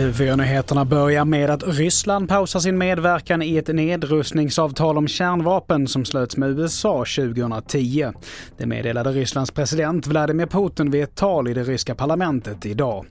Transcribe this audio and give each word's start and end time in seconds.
TV4-nyheterna 0.00 0.84
börjar 0.84 1.24
med 1.24 1.50
att 1.50 1.62
Ryssland 1.66 2.28
pausar 2.28 2.60
sin 2.60 2.78
medverkan 2.78 3.42
i 3.42 3.56
ett 3.56 3.68
nedrustningsavtal 3.68 4.98
om 4.98 5.08
kärnvapen 5.08 5.88
som 5.88 6.04
slöts 6.04 6.36
med 6.36 6.50
USA 6.50 6.98
2010. 6.98 8.12
Det 8.56 8.66
meddelade 8.66 9.10
Rysslands 9.10 9.50
president 9.50 10.06
Vladimir 10.06 10.46
Putin 10.46 10.90
vid 10.90 11.02
ett 11.02 11.14
tal 11.14 11.48
i 11.48 11.54
det 11.54 11.62
ryska 11.62 11.94
parlamentet 11.94 12.66
idag. 12.66 13.06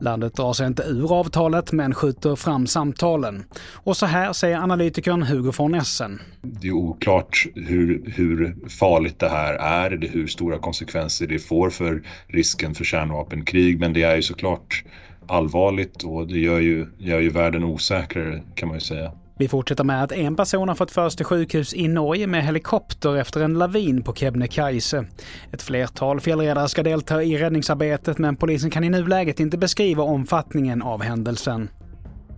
Landet 0.00 0.34
drar 0.34 0.52
sig 0.52 0.66
inte 0.66 0.82
ur 0.82 1.18
avtalet 1.18 1.72
men 1.72 1.94
skjuter 1.94 2.36
fram 2.36 2.66
samtalen. 2.66 3.44
Och 3.72 3.96
så 3.96 4.06
här 4.06 4.32
säger 4.32 4.56
analytikern 4.58 5.22
Hugo 5.22 5.52
von 5.56 5.74
Essen. 5.74 6.20
Det 6.42 6.68
är 6.68 6.72
oklart 6.72 7.46
hur, 7.54 8.12
hur 8.16 8.56
farligt 8.68 9.18
det 9.18 9.28
här 9.28 9.54
är, 9.54 10.08
hur 10.12 10.26
stora 10.26 10.58
konsekvenser 10.58 11.26
det 11.26 11.38
får 11.38 11.70
för 11.70 12.02
risken 12.26 12.74
för 12.74 12.84
kärnvapenkrig. 12.84 13.80
Men 13.80 13.92
det 13.92 14.02
är 14.02 14.16
ju 14.16 14.22
såklart 14.22 14.84
allvarligt 15.28 16.02
och 16.02 16.26
det 16.26 16.38
gör 16.38 16.60
ju, 16.60 16.86
gör 16.98 17.20
ju 17.20 17.30
världen 17.30 17.64
osäkrare 17.64 18.42
kan 18.54 18.68
man 18.68 18.76
ju 18.76 18.80
säga. 18.80 19.12
Vi 19.38 19.48
fortsätter 19.48 19.84
med 19.84 20.02
att 20.04 20.12
en 20.12 20.36
person 20.36 20.68
har 20.68 20.74
fått 20.74 20.90
föras 20.90 21.16
till 21.16 21.26
sjukhus 21.26 21.74
i 21.74 21.88
Norge 21.88 22.26
med 22.26 22.44
helikopter 22.44 23.16
efter 23.16 23.40
en 23.40 23.54
lavin 23.54 24.02
på 24.02 24.14
Kebnekaise. 24.14 25.04
Ett 25.52 25.62
flertal 25.62 26.20
fjällräddare 26.20 26.68
ska 26.68 26.82
delta 26.82 27.22
i 27.22 27.38
räddningsarbetet 27.38 28.18
men 28.18 28.36
polisen 28.36 28.70
kan 28.70 28.84
i 28.84 28.90
nuläget 28.90 29.40
inte 29.40 29.58
beskriva 29.58 30.02
omfattningen 30.02 30.82
av 30.82 31.02
händelsen. 31.02 31.68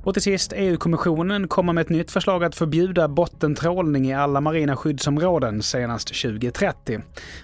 Och 0.07 0.15
till 0.15 0.23
sist, 0.23 0.53
EU-kommissionen 0.57 1.49
kommer 1.49 1.73
med 1.73 1.83
ett 1.83 1.89
nytt 1.89 2.11
förslag 2.11 2.45
att 2.45 2.55
förbjuda 2.55 3.09
bottentrålning 3.09 4.07
i 4.07 4.15
alla 4.15 4.41
marina 4.41 4.77
skyddsområden 4.77 5.63
senast 5.63 6.09
2030. 6.09 7.01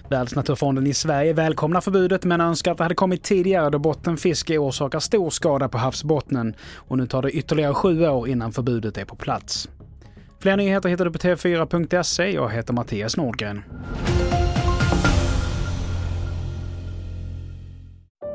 Världsnaturfonden 0.09 0.87
i 0.87 0.93
Sverige 0.93 1.33
välkomnar 1.33 1.81
förbudet 1.81 2.23
men 2.23 2.41
önskar 2.41 2.71
att 2.71 2.77
det 2.77 2.83
hade 2.83 2.95
kommit 2.95 3.23
tidigare 3.23 3.69
då 3.69 3.79
bottenfiske 3.79 4.57
orsakar 4.57 4.99
stor 4.99 5.29
skada 5.29 5.69
på 5.69 5.77
havsbottnen. 5.77 6.55
Och 6.75 6.97
nu 6.97 7.07
tar 7.07 7.21
det 7.21 7.31
ytterligare 7.31 7.73
sju 7.73 8.07
år 8.07 8.27
innan 8.27 8.51
förbudet 8.51 8.97
är 8.97 9.05
på 9.05 9.15
plats. 9.15 9.69
Fler 10.39 10.57
nyheter 10.57 10.89
hittar 10.89 11.05
du 11.05 11.11
på 11.11 11.17
tv4.se. 11.17 12.31
Jag 12.31 12.49
heter 12.49 12.73
Mattias 12.73 13.17
Nordgren. 13.17 13.63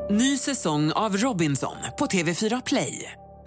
Ny 0.09 0.37
säsong 0.37 0.91
av 0.91 1.17
Robinson 1.17 1.77
på 1.99 2.05
TV4 2.05 2.61
Play. 2.65 3.11